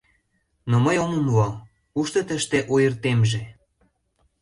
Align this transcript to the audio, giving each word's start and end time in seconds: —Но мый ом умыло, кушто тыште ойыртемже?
—Но 0.69 0.75
мый 0.85 0.97
ом 1.05 1.11
умыло, 1.19 1.49
кушто 1.93 2.19
тыште 2.27 2.59
ойыртемже? 2.73 3.41